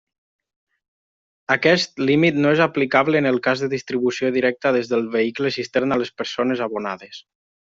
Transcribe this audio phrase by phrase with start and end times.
[1.55, 5.99] Aquest límit no és aplicable en el cas de distribució directa des del vehicle cisterna
[6.01, 7.23] a les persones abonades.